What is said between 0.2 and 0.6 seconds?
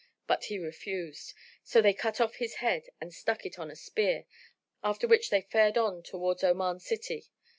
But he